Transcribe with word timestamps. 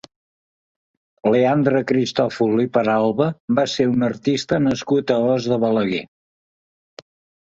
Leandre 1.33 1.81
Cristòfol 1.91 2.63
i 2.63 2.65
Peralba 2.77 3.27
va 3.59 3.67
ser 3.75 3.87
un 3.91 4.07
artista 4.09 4.59
nascut 4.69 5.15
a 5.17 5.19
Os 5.35 5.51
de 5.53 5.61
Balaguer. 5.67 6.05